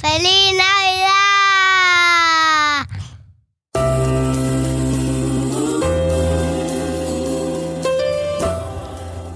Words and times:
¡Feliz 0.00 0.54
Navidad! 0.54 1.08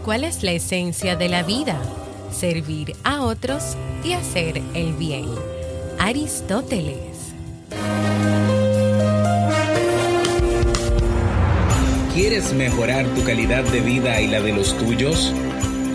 ¿Cuál 0.04 0.22
es 0.22 0.44
la 0.44 0.52
esencia 0.52 1.16
de 1.16 1.28
la 1.28 1.42
vida? 1.42 1.82
Servir 2.30 2.94
a 3.02 3.22
otros 3.22 3.76
y 4.04 4.12
hacer 4.12 4.62
el 4.74 4.92
bien. 4.92 5.26
Aristóteles. 5.98 7.34
¿Quieres 12.14 12.52
mejorar 12.52 13.06
tu 13.14 13.24
calidad 13.24 13.64
de 13.64 13.80
vida 13.80 14.20
y 14.20 14.28
la 14.28 14.40
de 14.40 14.52
los 14.52 14.78
tuyos? 14.78 15.32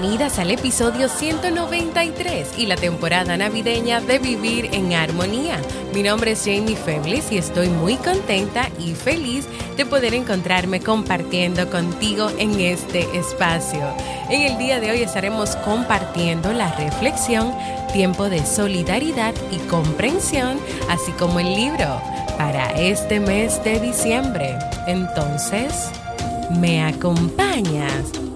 Bienvenidas 0.00 0.38
al 0.38 0.52
episodio 0.52 1.08
193 1.08 2.56
y 2.56 2.66
la 2.66 2.76
temporada 2.76 3.36
navideña 3.36 4.00
de 4.00 4.20
Vivir 4.20 4.66
en 4.72 4.92
Armonía. 4.92 5.60
Mi 5.92 6.04
nombre 6.04 6.30
es 6.30 6.44
Jamie 6.44 6.76
Febles 6.76 7.32
y 7.32 7.38
estoy 7.38 7.68
muy 7.68 7.96
contenta 7.96 8.68
y 8.78 8.94
feliz 8.94 9.48
de 9.76 9.84
poder 9.84 10.14
encontrarme 10.14 10.78
compartiendo 10.78 11.68
contigo 11.68 12.30
en 12.38 12.60
este 12.60 13.08
espacio. 13.18 13.80
En 14.30 14.42
el 14.42 14.56
día 14.56 14.78
de 14.78 14.92
hoy 14.92 15.02
estaremos 15.02 15.56
compartiendo 15.56 16.52
la 16.52 16.72
reflexión 16.76 17.52
Tiempo 17.92 18.28
de 18.28 18.46
Solidaridad 18.46 19.34
y 19.50 19.56
Comprensión, 19.66 20.60
así 20.88 21.10
como 21.18 21.40
el 21.40 21.56
libro 21.56 22.00
para 22.38 22.70
este 22.80 23.18
mes 23.18 23.64
de 23.64 23.80
diciembre. 23.80 24.56
Entonces, 24.86 25.90
¿me 26.52 26.84
acompañas? 26.84 28.27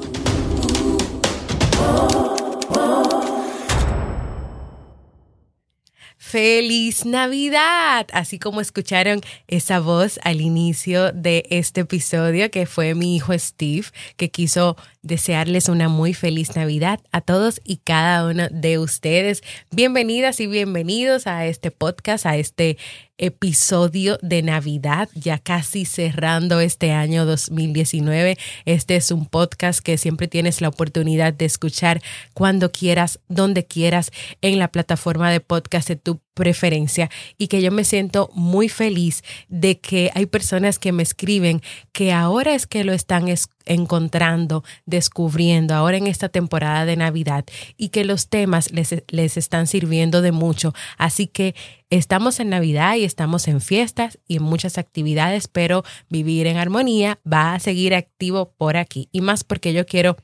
Feliz 6.32 7.04
Navidad, 7.04 8.06
así 8.14 8.38
como 8.38 8.62
escucharon 8.62 9.20
esa 9.48 9.80
voz 9.80 10.18
al 10.22 10.40
inicio 10.40 11.12
de 11.12 11.44
este 11.50 11.82
episodio 11.82 12.50
que 12.50 12.64
fue 12.64 12.94
mi 12.94 13.16
hijo 13.16 13.38
Steve, 13.38 13.84
que 14.16 14.30
quiso 14.30 14.78
desearles 15.02 15.68
una 15.68 15.90
muy 15.90 16.14
feliz 16.14 16.56
Navidad 16.56 17.00
a 17.12 17.20
todos 17.20 17.60
y 17.64 17.82
cada 17.84 18.26
uno 18.26 18.48
de 18.50 18.78
ustedes. 18.78 19.42
Bienvenidas 19.72 20.40
y 20.40 20.46
bienvenidos 20.46 21.26
a 21.26 21.44
este 21.44 21.70
podcast, 21.70 22.24
a 22.24 22.38
este 22.38 22.78
episodio 23.22 24.18
de 24.20 24.42
Navidad, 24.42 25.08
ya 25.14 25.38
casi 25.38 25.84
cerrando 25.84 26.58
este 26.58 26.90
año 26.90 27.24
2019. 27.24 28.36
Este 28.64 28.96
es 28.96 29.12
un 29.12 29.26
podcast 29.26 29.78
que 29.78 29.96
siempre 29.96 30.26
tienes 30.26 30.60
la 30.60 30.68
oportunidad 30.68 31.32
de 31.32 31.44
escuchar 31.44 32.02
cuando 32.34 32.72
quieras, 32.72 33.20
donde 33.28 33.64
quieras, 33.64 34.10
en 34.40 34.58
la 34.58 34.72
plataforma 34.72 35.30
de 35.30 35.38
podcast 35.38 35.88
de 35.88 35.94
tu 35.94 36.20
preferencia 36.34 37.10
y 37.36 37.48
que 37.48 37.62
yo 37.62 37.70
me 37.70 37.84
siento 37.84 38.30
muy 38.34 38.68
feliz 38.68 39.22
de 39.48 39.78
que 39.78 40.10
hay 40.14 40.26
personas 40.26 40.78
que 40.78 40.92
me 40.92 41.02
escriben 41.02 41.60
que 41.92 42.12
ahora 42.12 42.54
es 42.54 42.66
que 42.66 42.84
lo 42.84 42.92
están 42.92 43.26
encontrando, 43.66 44.64
descubriendo 44.86 45.74
ahora 45.74 45.98
en 45.98 46.06
esta 46.06 46.28
temporada 46.28 46.86
de 46.86 46.96
Navidad 46.96 47.44
y 47.76 47.90
que 47.90 48.04
los 48.04 48.28
temas 48.28 48.72
les, 48.72 49.04
les 49.08 49.36
están 49.36 49.66
sirviendo 49.66 50.22
de 50.22 50.32
mucho. 50.32 50.74
Así 50.96 51.26
que 51.26 51.54
estamos 51.98 52.40
en 52.40 52.48
Navidad 52.48 52.96
y 52.96 53.04
estamos 53.04 53.48
en 53.48 53.60
fiestas 53.60 54.18
y 54.26 54.36
en 54.36 54.42
muchas 54.42 54.78
actividades, 54.78 55.46
pero 55.46 55.84
vivir 56.08 56.46
en 56.46 56.56
armonía 56.56 57.20
va 57.30 57.52
a 57.52 57.60
seguir 57.60 57.94
activo 57.94 58.54
por 58.56 58.78
aquí 58.78 59.10
y 59.12 59.20
más 59.20 59.44
porque 59.44 59.74
yo 59.74 59.84
quiero 59.84 60.16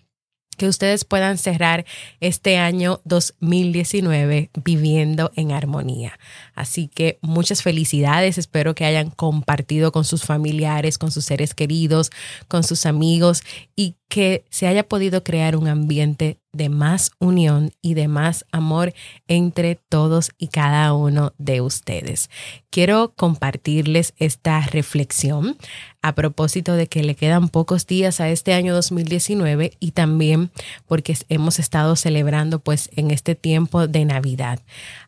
que 0.57 0.67
ustedes 0.67 1.05
puedan 1.05 1.39
cerrar 1.39 1.87
este 2.21 2.59
año 2.59 3.01
2019 3.05 4.51
viviendo 4.65 5.31
en 5.37 5.53
armonía. 5.53 6.19
Así 6.55 6.89
que 6.89 7.19
muchas 7.23 7.63
felicidades, 7.63 8.39
espero 8.39 8.75
que 8.75 8.85
hayan 8.85 9.11
compartido 9.11 9.93
con 9.93 10.05
sus 10.05 10.25
familiares, 10.25 10.99
con 10.99 11.13
sus 11.13 11.27
seres 11.27 11.55
queridos, 11.55 12.11
con 12.49 12.65
sus 12.65 12.87
amigos 12.87 13.43
y 13.77 13.95
que 14.09 14.45
se 14.49 14.67
haya 14.67 14.89
podido 14.89 15.23
crear 15.23 15.55
un 15.55 15.69
ambiente 15.69 16.39
de 16.53 16.71
más 16.71 17.13
unión 17.19 17.73
y 17.83 17.93
de 17.93 18.09
más 18.09 18.47
amor 18.53 18.95
entre 19.29 19.77
todos 19.77 20.31
y 20.39 20.49
cada 20.49 20.95
uno 20.95 21.35
de 21.37 21.61
ustedes. 21.61 22.31
Quiero 22.71 23.13
compartirles 23.15 24.15
esta 24.17 24.61
reflexión 24.63 25.59
a 26.01 26.15
propósito 26.15 26.73
de 26.73 26.87
que 26.87 27.03
le 27.03 27.17
quedan 27.17 27.49
pocos 27.51 27.87
días 27.87 28.21
a 28.21 28.31
este 28.31 28.55
año 28.55 28.75
2019 28.75 29.73
y 29.79 29.91
también 29.91 30.51
porque 30.87 31.17
hemos 31.29 31.59
estado 31.59 31.95
celebrando 31.95 32.61
pues 32.61 32.89
en 32.97 33.11
este 33.11 33.35
tiempo 33.35 33.87
de 33.87 34.07
Navidad. 34.07 34.61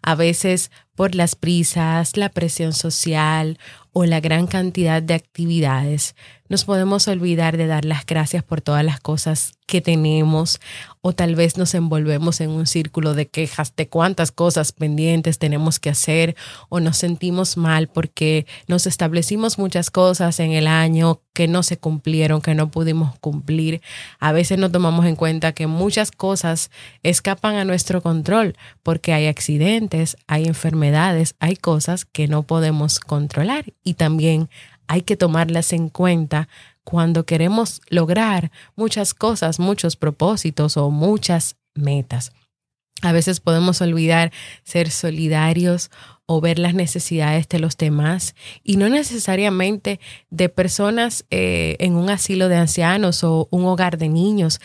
A 0.02 0.14
veces 0.14 0.70
por 0.94 1.14
las 1.14 1.34
prisas, 1.34 2.18
la 2.18 2.28
presión 2.28 2.74
social 2.74 3.58
o 3.92 4.04
la 4.04 4.20
gran 4.20 4.46
cantidad 4.46 5.02
de 5.02 5.14
actividades, 5.14 6.14
nos 6.48 6.64
podemos 6.64 7.08
olvidar 7.08 7.56
de 7.56 7.66
dar 7.66 7.84
las 7.84 8.06
gracias 8.06 8.42
por 8.42 8.60
todas 8.60 8.84
las 8.84 9.00
cosas 9.00 9.52
que 9.70 9.80
tenemos 9.80 10.60
o 11.00 11.12
tal 11.12 11.36
vez 11.36 11.56
nos 11.56 11.74
envolvemos 11.74 12.40
en 12.40 12.50
un 12.50 12.66
círculo 12.66 13.14
de 13.14 13.28
quejas 13.28 13.72
de 13.76 13.88
cuántas 13.88 14.32
cosas 14.32 14.72
pendientes 14.72 15.38
tenemos 15.38 15.78
que 15.78 15.90
hacer 15.90 16.34
o 16.68 16.80
nos 16.80 16.96
sentimos 16.96 17.56
mal 17.56 17.86
porque 17.86 18.46
nos 18.66 18.88
establecimos 18.88 19.58
muchas 19.58 19.92
cosas 19.92 20.40
en 20.40 20.50
el 20.50 20.66
año 20.66 21.20
que 21.32 21.46
no 21.46 21.62
se 21.62 21.78
cumplieron, 21.78 22.42
que 22.42 22.56
no 22.56 22.72
pudimos 22.72 23.16
cumplir. 23.20 23.80
A 24.18 24.32
veces 24.32 24.58
no 24.58 24.72
tomamos 24.72 25.06
en 25.06 25.14
cuenta 25.14 25.52
que 25.52 25.68
muchas 25.68 26.10
cosas 26.10 26.72
escapan 27.04 27.54
a 27.54 27.64
nuestro 27.64 28.02
control 28.02 28.56
porque 28.82 29.12
hay 29.12 29.28
accidentes, 29.28 30.16
hay 30.26 30.46
enfermedades, 30.46 31.36
hay 31.38 31.54
cosas 31.54 32.04
que 32.04 32.26
no 32.26 32.42
podemos 32.42 32.98
controlar 32.98 33.66
y 33.84 33.94
también 33.94 34.50
hay 34.90 35.02
que 35.02 35.16
tomarlas 35.16 35.72
en 35.72 35.88
cuenta 35.88 36.48
cuando 36.84 37.24
queremos 37.24 37.80
lograr 37.88 38.50
muchas 38.76 39.14
cosas, 39.14 39.58
muchos 39.58 39.96
propósitos 39.96 40.76
o 40.76 40.90
muchas 40.90 41.56
metas. 41.74 42.32
A 43.02 43.12
veces 43.12 43.40
podemos 43.40 43.80
olvidar 43.80 44.30
ser 44.62 44.90
solidarios 44.90 45.90
o 46.26 46.40
ver 46.40 46.58
las 46.58 46.74
necesidades 46.74 47.48
de 47.48 47.58
los 47.58 47.76
demás 47.76 48.34
y 48.62 48.76
no 48.76 48.88
necesariamente 48.88 50.00
de 50.28 50.48
personas 50.48 51.24
eh, 51.30 51.76
en 51.80 51.94
un 51.94 52.10
asilo 52.10 52.48
de 52.48 52.56
ancianos 52.56 53.24
o 53.24 53.48
un 53.50 53.64
hogar 53.64 53.96
de 53.96 54.08
niños 54.08 54.60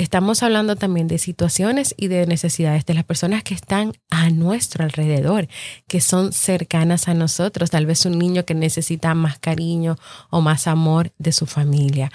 estamos 0.00 0.42
hablando 0.42 0.76
también 0.76 1.08
de 1.08 1.18
situaciones 1.18 1.94
y 1.94 2.08
de 2.08 2.26
necesidades 2.26 2.86
de 2.86 2.94
las 2.94 3.04
personas 3.04 3.44
que 3.44 3.52
están 3.52 3.92
a 4.08 4.30
nuestro 4.30 4.82
alrededor, 4.82 5.46
que 5.88 6.00
son 6.00 6.32
cercanas 6.32 7.06
a 7.06 7.14
nosotros, 7.14 7.70
tal 7.70 7.84
vez 7.84 8.06
un 8.06 8.18
niño 8.18 8.46
que 8.46 8.54
necesita 8.54 9.14
más 9.14 9.38
cariño 9.38 9.98
o 10.30 10.40
más 10.40 10.66
amor 10.66 11.12
de 11.18 11.32
su 11.32 11.44
familia. 11.44 12.10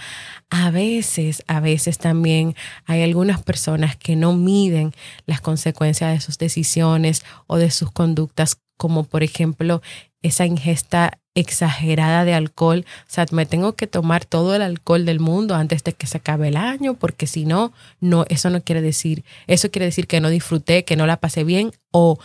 A 0.49 0.71
veces, 0.71 1.43
a 1.45 1.59
veces 1.59 1.99
también 1.99 2.55
hay 2.85 3.03
algunas 3.03 3.43
personas 3.43 3.95
que 3.95 4.15
no 4.15 4.33
miden 4.33 4.91
las 5.27 5.39
consecuencias 5.39 6.11
de 6.11 6.21
sus 6.21 6.39
decisiones 6.39 7.23
o 7.45 7.57
de 7.57 7.69
sus 7.69 7.91
conductas, 7.91 8.57
como 8.77 9.03
por 9.03 9.21
ejemplo 9.21 9.83
esa 10.23 10.47
ingesta 10.47 11.19
exagerada 11.35 12.25
de 12.25 12.33
alcohol. 12.33 12.85
O 12.87 13.05
sea, 13.07 13.25
me 13.31 13.45
tengo 13.45 13.73
que 13.75 13.87
tomar 13.87 14.25
todo 14.25 14.55
el 14.55 14.61
alcohol 14.61 15.05
del 15.05 15.19
mundo 15.19 15.53
antes 15.55 15.83
de 15.83 15.93
que 15.93 16.07
se 16.07 16.17
acabe 16.17 16.47
el 16.47 16.57
año, 16.57 16.95
porque 16.95 17.27
si 17.27 17.45
no, 17.45 17.73
no, 17.99 18.25
eso 18.29 18.49
no 18.49 18.63
quiere 18.63 18.81
decir, 18.81 19.23
eso 19.45 19.69
quiere 19.69 19.85
decir 19.85 20.07
que 20.07 20.21
no 20.21 20.29
disfruté, 20.29 20.85
que 20.85 20.95
no 20.95 21.05
la 21.05 21.17
pasé 21.17 21.43
bien, 21.43 21.71
o 21.91 22.17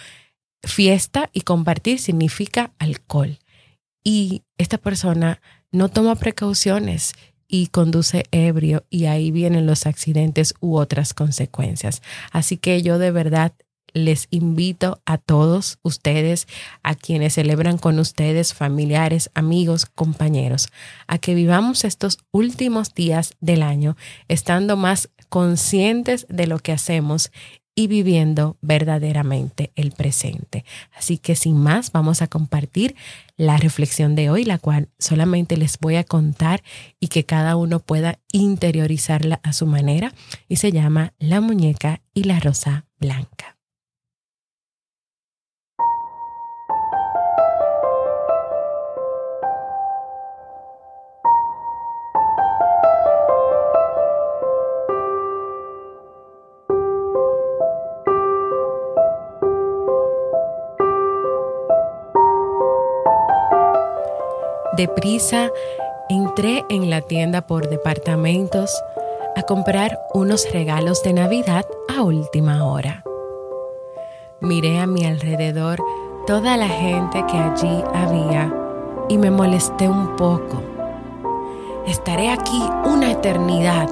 fiesta 0.62 1.28
y 1.32 1.42
compartir 1.42 1.98
significa 1.98 2.72
alcohol. 2.78 3.38
Y 4.04 4.42
esta 4.56 4.78
persona 4.78 5.40
no 5.72 5.88
toma 5.88 6.14
precauciones 6.14 7.14
y 7.48 7.66
conduce 7.66 8.24
ebrio 8.30 8.84
y 8.90 9.06
ahí 9.06 9.30
vienen 9.32 9.66
los 9.66 9.86
accidentes 9.86 10.54
u 10.60 10.76
otras 10.76 11.14
consecuencias. 11.14 12.00
Así 12.30 12.56
que 12.56 12.80
yo 12.82 12.98
de 12.98 13.10
verdad 13.10 13.52
les 13.94 14.26
invito 14.30 15.00
a 15.06 15.18
todos 15.18 15.78
ustedes, 15.82 16.46
a 16.82 16.94
quienes 16.94 17.34
celebran 17.34 17.78
con 17.78 17.98
ustedes, 17.98 18.54
familiares, 18.54 19.30
amigos, 19.34 19.86
compañeros, 19.86 20.68
a 21.06 21.18
que 21.18 21.34
vivamos 21.34 21.84
estos 21.84 22.18
últimos 22.30 22.94
días 22.94 23.34
del 23.40 23.62
año 23.62 23.96
estando 24.28 24.76
más 24.76 25.10
conscientes 25.28 26.26
de 26.28 26.46
lo 26.46 26.58
que 26.58 26.72
hacemos 26.72 27.30
y 27.74 27.86
viviendo 27.86 28.58
verdaderamente 28.60 29.72
el 29.74 29.92
presente. 29.92 30.64
Así 30.94 31.18
que 31.18 31.34
sin 31.36 31.56
más, 31.56 31.92
vamos 31.92 32.20
a 32.20 32.26
compartir 32.26 32.94
la 33.36 33.56
reflexión 33.56 34.14
de 34.16 34.28
hoy, 34.28 34.44
la 34.44 34.58
cual 34.58 34.88
solamente 34.98 35.56
les 35.56 35.78
voy 35.78 35.96
a 35.96 36.04
contar 36.04 36.62
y 36.98 37.08
que 37.08 37.24
cada 37.24 37.56
uno 37.56 37.80
pueda 37.80 38.18
interiorizarla 38.32 39.40
a 39.42 39.52
su 39.52 39.66
manera 39.66 40.12
y 40.48 40.56
se 40.56 40.72
llama 40.72 41.14
La 41.18 41.40
muñeca 41.40 42.02
y 42.12 42.24
la 42.24 42.40
rosa 42.40 42.86
blanca. 42.98 43.59
Deprisa 64.80 65.50
entré 66.08 66.64
en 66.70 66.88
la 66.88 67.02
tienda 67.02 67.42
por 67.42 67.68
departamentos 67.68 68.74
a 69.36 69.42
comprar 69.42 70.00
unos 70.14 70.50
regalos 70.54 71.02
de 71.02 71.12
Navidad 71.12 71.66
a 71.94 72.02
última 72.02 72.64
hora. 72.64 73.04
Miré 74.40 74.78
a 74.78 74.86
mi 74.86 75.04
alrededor 75.04 75.84
toda 76.26 76.56
la 76.56 76.68
gente 76.68 77.22
que 77.26 77.36
allí 77.36 77.84
había 77.92 78.50
y 79.10 79.18
me 79.18 79.30
molesté 79.30 79.86
un 79.86 80.16
poco. 80.16 80.62
Estaré 81.86 82.30
aquí 82.30 82.62
una 82.86 83.12
eternidad 83.12 83.90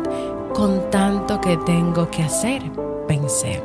con 0.54 0.90
tanto 0.90 1.38
que 1.38 1.58
tengo 1.58 2.10
que 2.10 2.22
hacer, 2.22 2.62
pensé. 3.06 3.62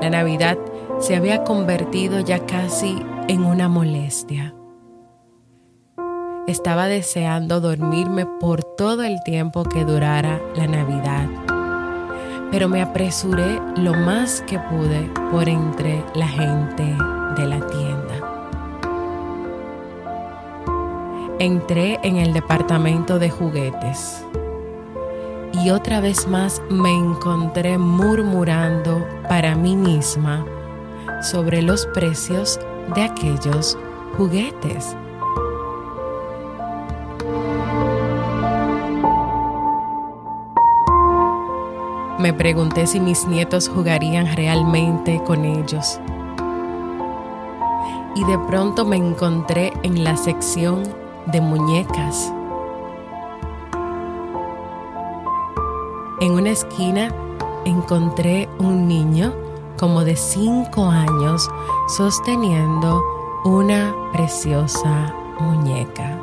La 0.00 0.10
Navidad 0.10 0.58
se 1.00 1.16
había 1.16 1.42
convertido 1.42 2.20
ya 2.20 2.46
casi 2.46 3.04
en 3.26 3.44
una 3.44 3.68
molestia. 3.68 4.54
Estaba 6.48 6.86
deseando 6.86 7.60
dormirme 7.60 8.26
por 8.26 8.64
todo 8.64 9.04
el 9.04 9.22
tiempo 9.22 9.62
que 9.62 9.84
durara 9.84 10.40
la 10.56 10.66
Navidad, 10.66 11.28
pero 12.50 12.68
me 12.68 12.82
apresuré 12.82 13.60
lo 13.76 13.94
más 13.94 14.40
que 14.42 14.58
pude 14.58 15.08
por 15.30 15.48
entre 15.48 16.04
la 16.16 16.26
gente 16.26 16.82
de 17.36 17.46
la 17.46 17.64
tienda. 17.68 18.28
Entré 21.38 22.00
en 22.02 22.16
el 22.16 22.32
departamento 22.32 23.20
de 23.20 23.30
juguetes 23.30 24.24
y 25.62 25.70
otra 25.70 26.00
vez 26.00 26.26
más 26.26 26.60
me 26.68 26.92
encontré 26.92 27.78
murmurando 27.78 29.06
para 29.28 29.54
mí 29.54 29.76
misma 29.76 30.44
sobre 31.22 31.62
los 31.62 31.86
precios 31.86 32.58
de 32.96 33.02
aquellos 33.02 33.78
juguetes. 34.16 34.96
Me 42.22 42.32
pregunté 42.32 42.86
si 42.86 43.00
mis 43.00 43.26
nietos 43.26 43.68
jugarían 43.68 44.36
realmente 44.36 45.20
con 45.26 45.44
ellos. 45.44 45.98
Y 48.14 48.22
de 48.22 48.38
pronto 48.46 48.84
me 48.84 48.94
encontré 48.94 49.72
en 49.82 50.04
la 50.04 50.16
sección 50.16 50.84
de 51.26 51.40
muñecas. 51.40 52.32
En 56.20 56.30
una 56.30 56.50
esquina 56.50 57.12
encontré 57.64 58.48
un 58.60 58.86
niño 58.86 59.34
como 59.76 60.04
de 60.04 60.14
cinco 60.14 60.84
años 60.84 61.50
sosteniendo 61.88 63.02
una 63.44 63.92
preciosa 64.12 65.12
muñeca. 65.40 66.21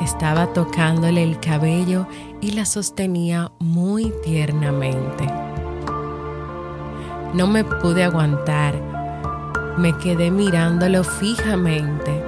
Estaba 0.00 0.52
tocándole 0.52 1.22
el 1.22 1.40
cabello 1.40 2.06
y 2.40 2.52
la 2.52 2.64
sostenía 2.64 3.50
muy 3.58 4.12
tiernamente. 4.24 5.26
No 7.32 7.46
me 7.46 7.64
pude 7.64 8.04
aguantar. 8.04 8.74
Me 9.78 9.96
quedé 9.98 10.30
mirándolo 10.30 11.02
fijamente 11.02 12.22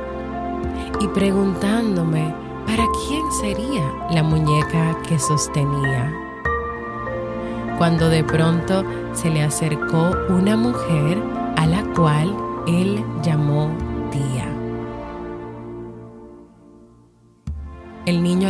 y 1.00 1.08
preguntándome 1.08 2.34
para 2.66 2.84
quién 3.06 3.22
sería 3.40 3.90
la 4.10 4.22
muñeca 4.22 4.96
que 5.08 5.18
sostenía. 5.18 6.12
Cuando 7.78 8.08
de 8.08 8.24
pronto 8.24 8.84
se 9.12 9.30
le 9.30 9.42
acercó 9.42 10.10
una 10.28 10.56
mujer 10.56 11.22
a 11.56 11.66
la 11.66 11.82
cual 11.94 12.36
él 12.66 13.04
llamó 13.22 13.70
tía. 14.10 14.47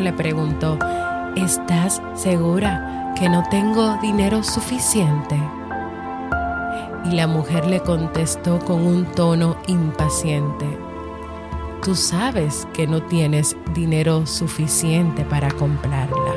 Le 0.01 0.13
preguntó, 0.13 0.79
¿estás 1.37 2.03
segura 2.15 3.15
que 3.19 3.29
no 3.29 3.43
tengo 3.51 3.97
dinero 4.01 4.43
suficiente? 4.43 5.37
Y 7.05 7.13
la 7.13 7.27
mujer 7.27 7.67
le 7.67 7.81
contestó 7.81 8.59
con 8.59 8.87
un 8.87 9.05
tono 9.07 9.57
impaciente, 9.67 10.67
tú 11.83 11.95
sabes 11.95 12.67
que 12.73 12.87
no 12.87 13.03
tienes 13.03 13.57
dinero 13.75 14.27
suficiente 14.27 15.25
para 15.25 15.51
comprarla. 15.51 16.35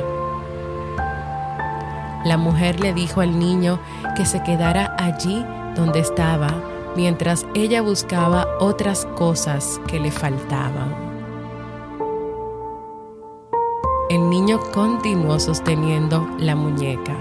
La 2.24 2.36
mujer 2.36 2.80
le 2.80 2.92
dijo 2.94 3.20
al 3.20 3.38
niño 3.38 3.80
que 4.16 4.24
se 4.24 4.42
quedara 4.42 4.94
allí 4.98 5.44
donde 5.74 6.00
estaba 6.00 6.54
mientras 6.96 7.46
ella 7.54 7.82
buscaba 7.82 8.46
otras 8.60 9.06
cosas 9.16 9.80
que 9.86 9.98
le 9.98 10.10
faltaban. 10.10 11.11
Continuó 14.60 15.38
sosteniendo 15.38 16.28
la 16.38 16.54
muñeca. 16.54 17.16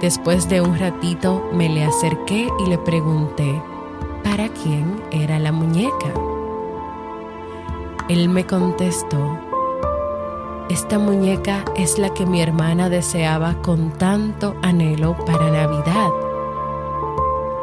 Después 0.00 0.48
de 0.48 0.60
un 0.60 0.78
ratito 0.78 1.48
me 1.52 1.68
le 1.68 1.84
acerqué 1.84 2.48
y 2.58 2.68
le 2.68 2.78
pregunté, 2.78 3.62
¿para 4.24 4.48
quién 4.48 5.02
era 5.10 5.38
la 5.38 5.52
muñeca? 5.52 6.12
Él 8.08 8.28
me 8.28 8.44
contestó, 8.44 9.38
esta 10.68 10.98
muñeca 10.98 11.64
es 11.76 11.98
la 11.98 12.14
que 12.14 12.24
mi 12.24 12.40
hermana 12.40 12.88
deseaba 12.88 13.54
con 13.62 13.90
tanto 13.90 14.56
anhelo 14.62 15.16
para 15.26 15.50
Navidad. 15.50 16.08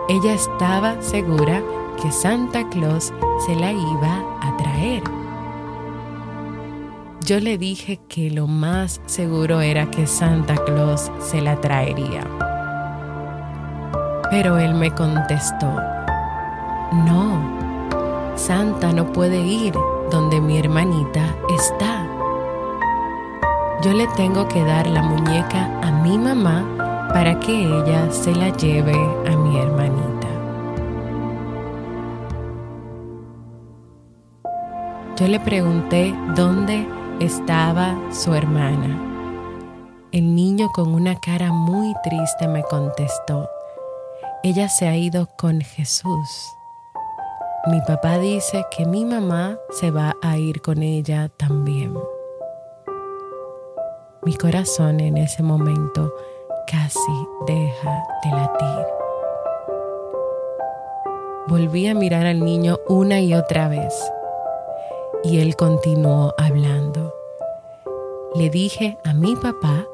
Ella 0.08 0.34
estaba 0.34 1.02
segura 1.02 1.64
que 2.02 2.12
Santa 2.12 2.68
Claus 2.70 3.12
se 3.46 3.56
la 3.56 3.72
iba 3.72 4.24
a 4.42 4.58
traer. 4.58 5.19
Yo 7.30 7.40
le 7.40 7.60
dije 7.60 8.00
que 8.10 8.32
lo 8.32 8.48
más 8.48 9.02
seguro 9.06 9.62
era 9.62 9.92
que 9.92 10.08
Santa 10.08 10.56
Claus 10.66 11.12
se 11.20 11.42
la 11.42 11.62
traería. 11.62 12.24
Pero 14.32 14.58
él 14.58 14.74
me 14.74 14.90
contestó, 14.90 15.72
no, 17.06 18.34
Santa 18.36 18.92
no 18.94 19.14
puede 19.14 19.46
ir 19.46 19.76
donde 20.10 20.42
mi 20.42 20.58
hermanita 20.58 21.22
está. 21.56 22.04
Yo 23.84 23.94
le 23.94 24.08
tengo 24.18 24.48
que 24.48 24.64
dar 24.64 24.88
la 24.88 25.04
muñeca 25.04 25.70
a 25.84 25.92
mi 26.02 26.18
mamá 26.18 26.66
para 27.14 27.40
que 27.40 27.62
ella 27.62 28.12
se 28.12 28.34
la 28.34 28.50
lleve 28.58 28.98
a 29.28 29.38
mi 29.38 29.56
hermanita. 29.56 30.28
Yo 35.16 35.28
le 35.28 35.40
pregunté 35.40 36.16
dónde 36.36 36.88
estaba 37.20 37.98
su 38.12 38.34
hermana. 38.34 38.98
El 40.12 40.36
niño 40.36 40.70
con 40.74 40.94
una 40.94 41.20
cara 41.20 41.52
muy 41.52 41.94
triste 42.02 42.48
me 42.48 42.64
contestó, 42.64 43.50
ella 44.42 44.70
se 44.70 44.88
ha 44.88 44.96
ido 44.96 45.28
con 45.38 45.60
Jesús. 45.60 46.30
Mi 47.68 47.82
papá 47.82 48.18
dice 48.20 48.66
que 48.72 48.86
mi 48.86 49.04
mamá 49.04 49.58
se 49.70 49.92
va 49.92 50.16
a 50.22 50.38
ir 50.38 50.62
con 50.62 50.82
ella 50.82 51.28
también. 51.28 51.94
Mi 54.24 54.36
corazón 54.36 55.02
en 55.02 55.18
ese 55.18 55.44
momento 55.44 56.14
casi 56.68 57.28
deja 57.46 58.04
de 58.24 58.32
latir. 58.32 58.86
Volví 61.48 61.88
a 61.88 61.96
mirar 61.96 62.26
al 62.26 62.46
niño 62.46 62.78
una 62.88 63.20
y 63.20 63.34
otra 63.34 63.68
vez 63.68 63.94
y 65.24 65.40
él 65.40 65.56
continuó 65.56 66.34
hablando. 66.38 67.14
Le 68.36 68.50
dije 68.50 68.98
a 69.04 69.14
mi 69.14 69.36
papá 69.36 69.86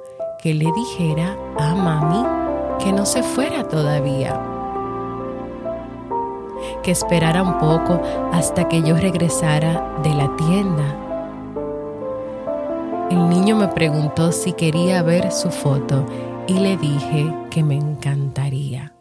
que 0.42 0.54
le 0.54 0.72
dijera 0.72 1.38
a 1.58 1.74
mami 1.74 2.84
que 2.84 2.92
no 2.92 3.06
se 3.06 3.24
fuera 3.24 3.68
todavía, 3.68 4.42
que 6.84 6.92
esperara 6.92 7.42
un 7.42 7.58
poco 7.58 8.02
hasta 8.32 8.68
que 8.68 8.82
yo 8.82 8.98
regresara 8.98 10.00
de 10.04 10.14
la 10.14 10.36
tienda. 10.36 11.02
El 13.10 13.30
niño 13.30 13.56
me 13.56 13.68
preguntó 13.70 14.32
si 14.32 14.54
quería 14.54 15.02
ver 15.04 15.32
su 15.32 15.50
foto 15.52 16.06
y 16.48 16.54
le 16.54 16.78
dije 16.78 17.34
que 17.50 17.64
me 17.64 17.76
encantaría. 17.76 18.95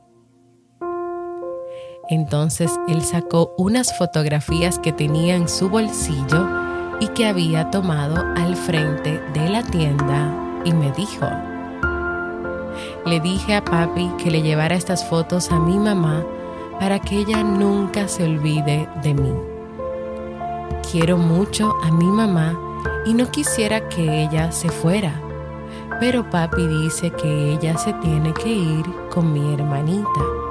Entonces 2.08 2.70
él 2.88 3.02
sacó 3.02 3.52
unas 3.56 3.96
fotografías 3.96 4.78
que 4.78 4.92
tenía 4.92 5.36
en 5.36 5.48
su 5.48 5.68
bolsillo 5.68 6.46
y 7.00 7.08
que 7.08 7.26
había 7.26 7.70
tomado 7.70 8.22
al 8.36 8.56
frente 8.56 9.20
de 9.32 9.48
la 9.48 9.62
tienda 9.62 10.32
y 10.64 10.72
me 10.72 10.92
dijo, 10.92 11.26
le 13.06 13.20
dije 13.20 13.54
a 13.54 13.64
papi 13.64 14.10
que 14.18 14.30
le 14.30 14.42
llevara 14.42 14.74
estas 14.74 15.04
fotos 15.04 15.50
a 15.50 15.58
mi 15.58 15.78
mamá 15.78 16.24
para 16.80 16.98
que 16.98 17.18
ella 17.18 17.42
nunca 17.42 18.08
se 18.08 18.24
olvide 18.24 18.88
de 19.02 19.14
mí. 19.14 19.32
Quiero 20.90 21.16
mucho 21.16 21.72
a 21.82 21.90
mi 21.90 22.06
mamá 22.06 22.58
y 23.06 23.14
no 23.14 23.30
quisiera 23.30 23.88
que 23.88 24.22
ella 24.22 24.52
se 24.52 24.68
fuera, 24.68 25.20
pero 26.00 26.28
papi 26.28 26.66
dice 26.66 27.10
que 27.10 27.52
ella 27.52 27.76
se 27.76 27.92
tiene 27.94 28.32
que 28.32 28.50
ir 28.50 28.84
con 29.10 29.32
mi 29.32 29.54
hermanita. 29.54 30.43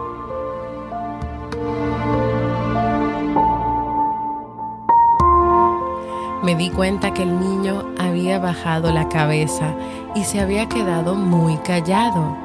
Me 6.53 6.60
di 6.60 6.69
cuenta 6.69 7.15
que 7.15 7.24
el 7.24 7.39
niño 7.39 7.83
había 7.98 8.38
bajado 8.38 8.91
la 8.91 9.10
cabeza 9.10 9.74
y 10.13 10.24
se 10.24 10.39
había 10.39 10.69
quedado 10.69 11.15
muy 11.15 11.57
callado. 11.57 12.38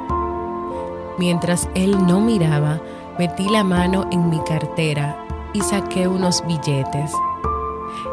Mientras 1.19 1.69
él 1.75 2.07
no 2.07 2.19
miraba, 2.19 2.81
metí 3.19 3.51
la 3.51 3.65
mano 3.65 4.09
en 4.11 4.31
mi 4.31 4.41
cartera 4.45 5.27
y 5.53 5.61
saqué 5.61 6.09
unos 6.09 6.43
billetes. 6.47 7.13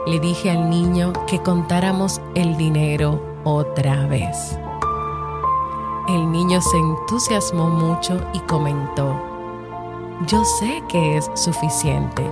Le 0.06 0.20
dije 0.20 0.52
al 0.52 0.70
niño 0.70 1.14
que 1.28 1.40
contáramos 1.40 2.20
el 2.34 2.58
dinero 2.58 3.22
otra 3.46 4.06
vez. 4.08 4.60
El 6.10 6.30
niño 6.30 6.60
se 6.60 6.78
entusiasmó 6.78 7.70
mucho 7.70 8.20
y 8.34 8.40
comentó, 8.40 9.16
yo 10.28 10.44
sé 10.44 10.84
que 10.90 11.16
es 11.16 11.32
suficiente 11.36 12.30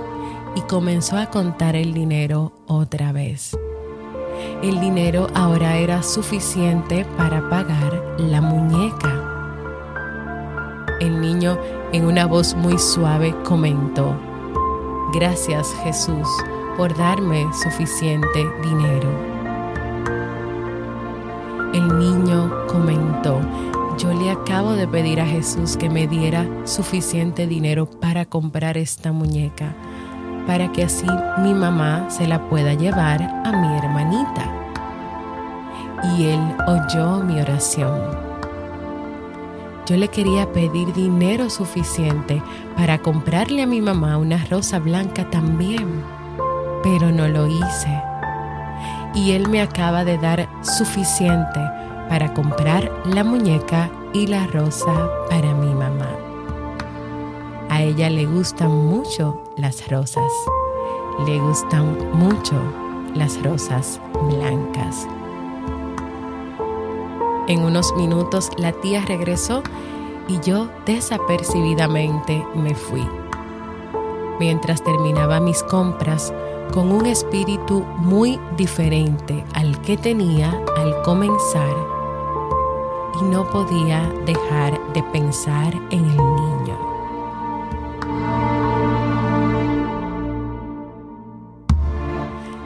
y 0.54 0.60
comenzó 0.62 1.16
a 1.16 1.26
contar 1.26 1.76
el 1.76 1.92
dinero 1.92 2.52
otra 2.66 3.12
vez. 3.12 3.56
El 4.62 4.80
dinero 4.80 5.28
ahora 5.34 5.76
era 5.76 6.02
suficiente 6.02 7.04
para 7.16 7.48
pagar 7.48 8.02
la 8.18 8.40
muñeca. 8.40 9.30
El 11.00 11.20
niño 11.20 11.58
en 11.92 12.06
una 12.06 12.26
voz 12.26 12.54
muy 12.54 12.78
suave 12.78 13.34
comentó, 13.44 14.16
Gracias 15.12 15.72
Jesús 15.84 16.26
por 16.76 16.96
darme 16.96 17.46
suficiente 17.62 18.46
dinero. 18.62 19.08
El 21.72 21.98
niño 21.98 22.66
comentó, 22.66 23.40
yo 23.98 24.12
le 24.12 24.30
acabo 24.30 24.72
de 24.72 24.88
pedir 24.88 25.20
a 25.20 25.26
Jesús 25.26 25.76
que 25.76 25.88
me 25.88 26.08
diera 26.08 26.46
suficiente 26.64 27.46
dinero 27.46 27.86
para 27.86 28.24
comprar 28.24 28.76
esta 28.76 29.12
muñeca 29.12 29.74
para 30.46 30.70
que 30.72 30.84
así 30.84 31.06
mi 31.38 31.54
mamá 31.54 32.08
se 32.10 32.26
la 32.26 32.48
pueda 32.48 32.74
llevar 32.74 33.22
a 33.22 33.52
mi 33.52 33.78
hermanita. 33.78 34.44
Y 36.16 36.26
él 36.26 36.40
oyó 36.66 37.24
mi 37.24 37.40
oración. 37.40 38.24
Yo 39.86 39.96
le 39.96 40.08
quería 40.08 40.50
pedir 40.52 40.92
dinero 40.94 41.50
suficiente 41.50 42.42
para 42.76 42.98
comprarle 42.98 43.62
a 43.62 43.66
mi 43.66 43.80
mamá 43.80 44.16
una 44.16 44.42
rosa 44.46 44.78
blanca 44.78 45.28
también, 45.28 46.02
pero 46.82 47.10
no 47.10 47.28
lo 47.28 47.46
hice. 47.46 48.02
Y 49.14 49.32
él 49.32 49.48
me 49.48 49.60
acaba 49.60 50.04
de 50.04 50.18
dar 50.18 50.48
suficiente 50.62 51.60
para 52.08 52.32
comprar 52.32 52.90
la 53.04 53.24
muñeca 53.24 53.90
y 54.12 54.26
la 54.26 54.46
rosa 54.46 55.10
para 55.28 55.54
mi 55.54 55.74
mamá. 55.74 56.08
A 57.68 57.82
ella 57.82 58.08
le 58.08 58.24
gustan 58.24 58.70
mucho 58.70 59.43
las 59.56 59.88
rosas. 59.88 60.32
Le 61.26 61.38
gustan 61.38 62.10
mucho 62.12 62.54
las 63.14 63.42
rosas 63.42 64.00
blancas. 64.28 65.06
En 67.46 67.60
unos 67.60 67.94
minutos 67.96 68.50
la 68.56 68.72
tía 68.72 69.04
regresó 69.04 69.62
y 70.28 70.40
yo 70.40 70.68
desapercibidamente 70.86 72.44
me 72.54 72.74
fui. 72.74 73.06
Mientras 74.40 74.82
terminaba 74.82 75.40
mis 75.40 75.62
compras 75.62 76.32
con 76.72 76.90
un 76.90 77.06
espíritu 77.06 77.84
muy 77.98 78.40
diferente 78.56 79.44
al 79.54 79.80
que 79.82 79.96
tenía 79.96 80.50
al 80.76 81.02
comenzar 81.02 81.76
y 83.20 83.24
no 83.24 83.48
podía 83.50 84.10
dejar 84.26 84.80
de 84.92 85.02
pensar 85.04 85.74
en 85.90 86.04
el 86.04 86.16
niño. 86.16 86.63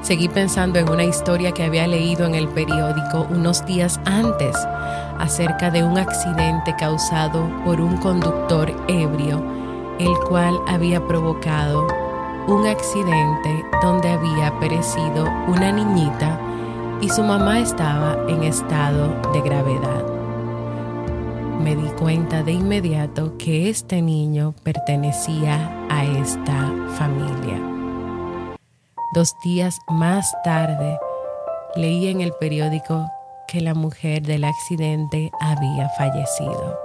Seguí 0.08 0.26
pensando 0.26 0.78
en 0.78 0.88
una 0.88 1.04
historia 1.04 1.52
que 1.52 1.64
había 1.64 1.86
leído 1.86 2.24
en 2.24 2.34
el 2.34 2.48
periódico 2.48 3.26
unos 3.28 3.62
días 3.66 4.00
antes 4.06 4.56
acerca 5.18 5.70
de 5.70 5.84
un 5.84 5.98
accidente 5.98 6.74
causado 6.78 7.46
por 7.62 7.78
un 7.78 7.98
conductor 7.98 8.74
ebrio, 8.88 9.44
el 9.98 10.14
cual 10.26 10.58
había 10.66 11.06
provocado 11.06 11.86
un 12.46 12.66
accidente 12.66 13.62
donde 13.82 14.08
había 14.08 14.58
perecido 14.58 15.26
una 15.46 15.72
niñita 15.72 16.40
y 17.02 17.10
su 17.10 17.22
mamá 17.22 17.60
estaba 17.60 18.16
en 18.30 18.44
estado 18.44 19.14
de 19.34 19.42
gravedad. 19.42 20.06
Me 21.62 21.76
di 21.76 21.88
cuenta 22.00 22.42
de 22.42 22.52
inmediato 22.52 23.36
que 23.36 23.68
este 23.68 24.00
niño 24.00 24.54
pertenecía 24.62 25.86
a 25.90 26.02
esta 26.06 26.72
familia. 26.96 27.77
Dos 29.10 29.34
días 29.42 29.80
más 29.88 30.36
tarde, 30.44 30.98
leí 31.74 32.08
en 32.08 32.20
el 32.20 32.32
periódico 32.34 33.06
que 33.46 33.62
la 33.62 33.72
mujer 33.72 34.20
del 34.20 34.44
accidente 34.44 35.30
había 35.40 35.88
fallecido. 35.96 36.78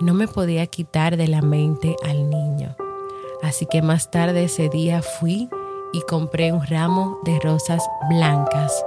No 0.00 0.14
me 0.14 0.28
podía 0.28 0.68
quitar 0.68 1.16
de 1.16 1.26
la 1.26 1.42
mente 1.42 1.96
al 2.04 2.30
niño, 2.30 2.76
así 3.42 3.66
que 3.66 3.82
más 3.82 4.12
tarde 4.12 4.44
ese 4.44 4.68
día 4.68 5.02
fui 5.02 5.50
y 5.92 6.00
compré 6.02 6.52
un 6.52 6.64
ramo 6.64 7.18
de 7.24 7.40
rosas 7.40 7.84
blancas 8.08 8.86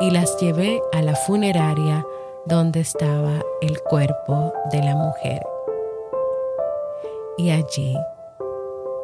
y 0.00 0.10
las 0.10 0.38
llevé 0.38 0.82
a 0.92 1.00
la 1.00 1.16
funeraria 1.16 2.04
donde 2.44 2.80
estaba 2.80 3.40
el 3.62 3.80
cuerpo 3.80 4.52
de 4.70 4.82
la 4.82 4.94
mujer. 4.94 5.42
Y 7.38 7.50
allí 7.50 7.96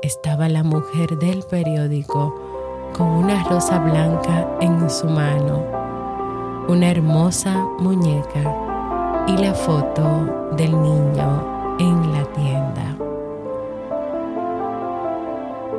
estaba 0.02 0.49
la 0.49 0.62
mujer 0.62 1.19
del 1.19 1.42
periódico 1.42 2.35
con 2.97 3.07
una 3.09 3.45
rosa 3.45 3.78
blanca 3.78 4.49
en 4.61 4.88
su 4.88 5.07
mano, 5.07 5.64
una 6.69 6.90
hermosa 6.90 7.66
muñeca 7.78 9.25
y 9.26 9.37
la 9.37 9.54
foto 9.54 10.52
del 10.57 10.71
niño 10.71 11.76
en 11.78 12.12
la 12.12 12.25
tienda. 12.33 12.97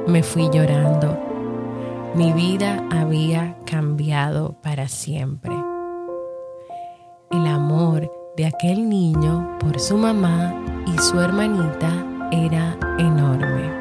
Me 0.07 0.23
fui 0.23 0.49
llorando. 0.49 1.17
Mi 2.15 2.33
vida 2.33 2.83
había 2.91 3.55
cambiado 3.65 4.55
para 4.61 4.87
siempre. 4.87 5.53
El 7.29 7.47
amor 7.47 8.11
de 8.35 8.45
aquel 8.45 8.89
niño 8.89 9.57
por 9.59 9.79
su 9.79 9.97
mamá 9.97 10.53
y 10.85 10.97
su 10.97 11.19
hermanita 11.19 11.89
era 12.31 12.77
enorme. 12.97 13.80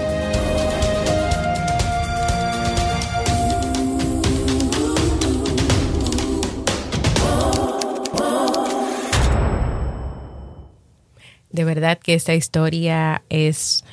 Verdad 11.73 11.97
que 11.97 12.15
esta 12.15 12.35
historia 12.35 13.21
es, 13.29 13.85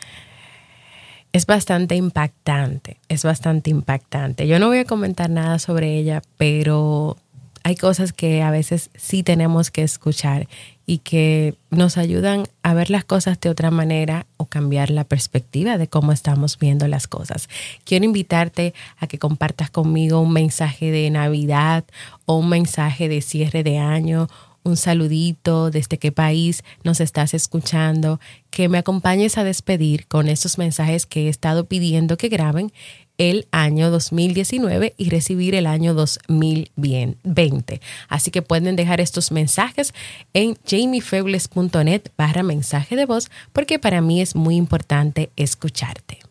es 1.33 1.47
bastante 1.47 1.95
impactante, 1.95 2.97
es 3.09 3.23
bastante 3.23 3.71
impactante. 3.71 4.49
Yo 4.49 4.59
no 4.59 4.67
voy 4.67 4.79
a 4.79 4.85
comentar 4.85 5.31
nada 5.31 5.61
sobre 5.61 5.97
ella, 5.97 6.21
pero 6.39 7.17
hay 7.63 7.77
cosas 7.77 8.13
que 8.13 8.43
a 8.43 8.51
veces 8.51 8.91
sí 8.97 9.23
tenemos 9.23 9.71
que 9.71 9.83
escuchar 9.83 10.49
y 10.87 10.99
que 10.99 11.55
nos 11.71 11.99
ayudan 11.99 12.49
a 12.65 12.75
ver 12.75 12.91
las 12.91 13.05
cosas 13.05 13.39
de 13.39 13.49
otra 13.49 13.71
manera 13.71 14.27
o 14.39 14.47
cambiar 14.47 14.91
la 14.91 15.05
perspectiva 15.05 15.79
de 15.79 15.87
cómo 15.87 16.11
estamos 16.11 16.59
viendo 16.59 16.89
las 16.89 17.07
cosas. 17.07 17.49
Quiero 17.85 18.07
invitarte 18.07 18.75
a 18.97 19.07
que 19.07 19.21
compartas 19.21 19.71
conmigo 19.71 20.19
un 20.19 20.33
mensaje 20.33 20.91
de 20.91 21.11
Navidad 21.11 21.85
o 22.27 22.39
un 22.39 22.49
mensaje 22.49 23.09
de 23.09 23.21
cierre 23.21 23.63
de 23.63 23.79
año 23.79 24.29
un 24.65 24.77
saludito, 24.77 25.71
desde 25.71 25.99
qué 25.99 26.13
país 26.13 26.65
nos 26.85 27.01
estás 27.01 27.35
escuchando, 27.35 28.21
que 28.51 28.69
me 28.69 28.79
acompañes 28.79 29.39
a 29.39 29.45
despedir 29.45 30.07
con 30.07 30.29
esos 30.29 30.59
mensajes 30.59 31.07
que 31.07 31.27
he 31.27 31.29
estado 31.29 31.67
pidiendo 31.67 32.17
que 32.17 32.29
graben 32.29 32.73
el 33.19 33.49
año 33.51 33.91
2019 33.91 34.95
y 34.97 35.11
recibir 35.11 35.55
el 35.55 35.67
año 35.67 35.93
2020. 35.95 37.81
Así 38.09 38.31
que 38.31 38.43
pueden 38.43 38.77
dejar 38.77 39.01
estos 39.01 39.33
mensajes 39.33 39.93
en 40.35 40.57
jamiefebles.net 40.65 42.03
barra 42.17 42.43
mensaje 42.43 42.97
de 42.97 43.07
voz 43.07 43.31
porque 43.53 43.79
para 43.79 44.01
mí 44.01 44.21
es 44.21 44.37
muy 44.37 44.57
importante 44.57 45.31
escucharte. 45.37 46.28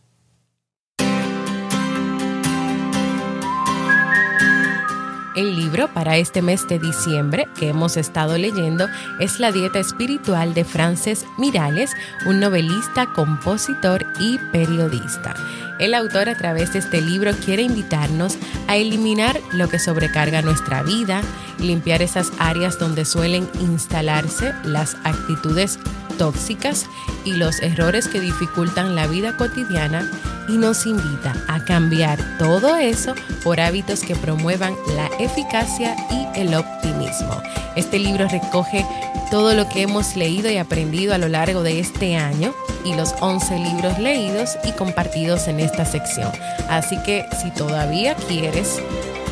El 5.37 5.55
libro 5.55 5.87
para 5.93 6.17
este 6.17 6.41
mes 6.41 6.67
de 6.67 6.79
diciembre 6.79 7.47
que 7.59 7.67
hemos 7.69 7.95
estado 7.95 8.39
leyendo 8.39 8.87
es 9.19 9.39
La 9.39 9.51
Dieta 9.51 9.77
Espiritual 9.77 10.55
de 10.55 10.65
Frances 10.65 11.27
Mirales, 11.37 11.91
un 12.25 12.39
novelista, 12.39 13.13
compositor 13.13 14.03
y 14.19 14.39
periodista. 14.51 15.35
El 15.77 15.93
autor 15.93 16.27
a 16.27 16.35
través 16.35 16.73
de 16.73 16.79
este 16.79 17.01
libro 17.01 17.33
quiere 17.45 17.61
invitarnos 17.61 18.35
a 18.67 18.77
eliminar 18.77 19.39
lo 19.53 19.69
que 19.69 19.77
sobrecarga 19.77 20.41
nuestra 20.41 20.81
vida, 20.81 21.21
limpiar 21.59 22.01
esas 22.01 22.31
áreas 22.39 22.79
donde 22.79 23.05
suelen 23.05 23.47
instalarse 23.61 24.55
las 24.63 24.97
actitudes 25.03 25.77
tóxicas 26.17 26.87
y 27.25 27.33
los 27.33 27.61
errores 27.61 28.07
que 28.07 28.19
dificultan 28.19 28.95
la 28.95 29.07
vida 29.07 29.37
cotidiana 29.37 30.09
y 30.47 30.53
nos 30.53 30.85
invita 30.85 31.33
a 31.47 31.63
cambiar 31.65 32.19
todo 32.37 32.77
eso 32.77 33.13
por 33.43 33.59
hábitos 33.59 34.01
que 34.01 34.15
promuevan 34.15 34.75
la 34.95 35.07
eficacia 35.19 35.95
y 36.11 36.39
el 36.39 36.53
optimismo. 36.53 37.41
Este 37.75 37.99
libro 37.99 38.27
recoge 38.27 38.85
todo 39.29 39.53
lo 39.53 39.67
que 39.69 39.81
hemos 39.81 40.15
leído 40.15 40.49
y 40.49 40.57
aprendido 40.57 41.13
a 41.13 41.17
lo 41.17 41.27
largo 41.27 41.63
de 41.63 41.79
este 41.79 42.15
año 42.15 42.53
y 42.85 42.95
los 42.95 43.13
11 43.19 43.59
libros 43.59 43.99
leídos 43.99 44.57
y 44.63 44.71
compartidos 44.71 45.47
en 45.47 45.59
esta 45.59 45.85
sección. 45.85 46.31
Así 46.69 46.97
que 47.03 47.25
si 47.41 47.51
todavía 47.51 48.15
quieres, 48.27 48.81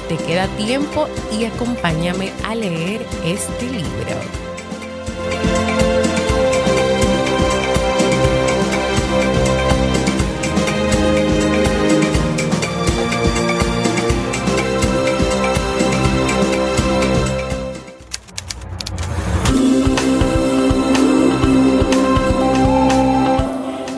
te 0.10 0.18
queda 0.18 0.48
tiempo 0.58 1.08
y 1.32 1.46
acompáñame 1.46 2.32
a 2.44 2.56
leer 2.56 3.06
este 3.24 3.66
libro. 3.66 4.45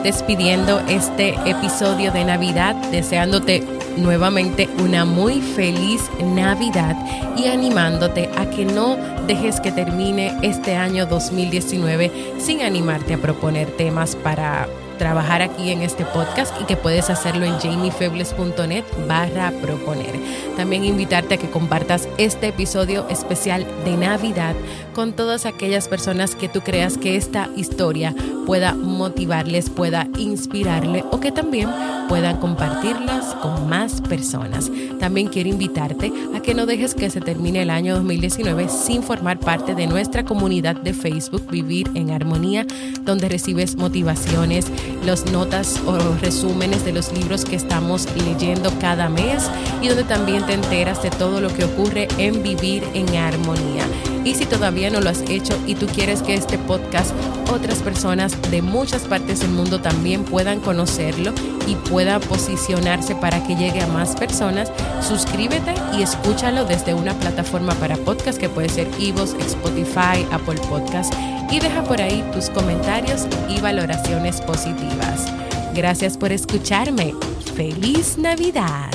Despidiendo 0.08 0.80
este 0.88 1.34
episodio 1.44 2.10
de 2.10 2.24
Navidad, 2.24 2.74
deseándote 2.90 3.62
nuevamente 3.98 4.66
una 4.82 5.04
muy 5.04 5.42
feliz 5.42 6.00
Navidad 6.24 6.96
y 7.36 7.48
animándote 7.48 8.30
a 8.38 8.48
que 8.48 8.64
no 8.64 8.96
dejes 9.26 9.60
que 9.60 9.70
termine 9.70 10.34
este 10.40 10.76
año 10.76 11.04
2019 11.04 12.10
sin 12.38 12.62
animarte 12.62 13.12
a 13.12 13.18
proponer 13.18 13.70
temas 13.72 14.16
para 14.16 14.66
trabajar 14.98 15.40
aquí 15.40 15.70
en 15.70 15.82
este 15.82 16.04
podcast 16.04 16.54
y 16.60 16.64
que 16.64 16.76
puedes 16.76 17.08
hacerlo 17.08 17.46
en 17.46 17.58
jamiefebles.net 17.58 18.84
barra 19.06 19.52
proponer. 19.62 20.14
También 20.56 20.84
invitarte 20.84 21.34
a 21.34 21.38
que 21.38 21.48
compartas 21.48 22.08
este 22.18 22.48
episodio 22.48 23.08
especial 23.08 23.66
de 23.84 23.96
Navidad 23.96 24.54
con 24.94 25.12
todas 25.12 25.46
aquellas 25.46 25.88
personas 25.88 26.34
que 26.34 26.48
tú 26.48 26.60
creas 26.60 26.98
que 26.98 27.16
esta 27.16 27.48
historia 27.56 28.14
pueda 28.46 28.74
motivarles, 28.74 29.70
pueda 29.70 30.08
inspirarle 30.18 31.04
o 31.10 31.20
que 31.20 31.30
también 31.30 31.68
puedan 32.08 32.38
compartirlas 32.38 33.34
con 33.36 33.68
más 33.68 34.00
personas. 34.00 34.70
También 34.98 35.28
quiero 35.28 35.50
invitarte 35.50 36.10
a 36.34 36.40
que 36.40 36.54
no 36.54 36.66
dejes 36.66 36.94
que 36.94 37.10
se 37.10 37.20
termine 37.20 37.62
el 37.62 37.70
año 37.70 37.94
2019 37.96 38.68
sin 38.68 39.02
formar 39.02 39.38
parte 39.38 39.74
de 39.74 39.86
nuestra 39.86 40.24
comunidad 40.24 40.76
de 40.76 40.94
Facebook 40.94 41.48
Vivir 41.50 41.90
en 41.94 42.10
Armonía, 42.10 42.66
donde 43.02 43.28
recibes 43.28 43.76
motivaciones, 43.76 44.66
las 45.04 45.30
notas 45.30 45.80
o 45.86 45.98
resúmenes 46.20 46.84
de 46.84 46.92
los 46.92 47.12
libros 47.12 47.44
que 47.44 47.56
estamos 47.56 48.06
leyendo 48.16 48.72
cada 48.80 49.08
mes 49.08 49.50
y 49.82 49.88
donde 49.88 50.04
también 50.04 50.44
te 50.46 50.54
enteras 50.54 51.02
de 51.02 51.10
todo 51.10 51.40
lo 51.40 51.52
que 51.54 51.64
ocurre 51.64 52.08
en 52.18 52.42
Vivir 52.42 52.84
en 52.94 53.16
Armonía. 53.16 53.84
Y 54.24 54.34
si 54.34 54.44
todavía 54.46 54.90
no 54.90 55.00
lo 55.00 55.10
has 55.10 55.22
hecho 55.22 55.58
y 55.66 55.74
tú 55.74 55.86
quieres 55.86 56.22
que 56.22 56.34
este 56.34 56.58
podcast 56.58 57.12
otras 57.50 57.78
personas 57.78 58.36
de 58.50 58.60
muchas 58.60 59.02
partes 59.02 59.40
del 59.40 59.50
mundo 59.50 59.80
también 59.80 60.24
puedan 60.24 60.60
conocerlo 60.60 61.32
y 61.66 61.74
pueda 61.76 62.20
posicionarse 62.20 63.14
para 63.14 63.42
que 63.46 63.56
llegue 63.56 63.80
a 63.80 63.86
más 63.86 64.16
personas, 64.16 64.70
suscríbete 65.00 65.74
y 65.96 66.02
escúchalo 66.02 66.64
desde 66.64 66.94
una 66.94 67.14
plataforma 67.14 67.74
para 67.74 67.96
podcast 67.96 68.38
que 68.38 68.48
puede 68.48 68.68
ser 68.68 68.88
Evox, 69.00 69.34
Spotify, 69.40 70.26
Apple 70.30 70.60
Podcast 70.68 71.14
y 71.50 71.60
deja 71.60 71.82
por 71.84 72.00
ahí 72.00 72.22
tus 72.32 72.50
comentarios 72.50 73.26
y 73.48 73.60
valoraciones 73.60 74.40
positivas. 74.40 75.26
Gracias 75.74 76.16
por 76.16 76.32
escucharme. 76.32 77.14
¡Feliz 77.54 78.18
Navidad! 78.18 78.90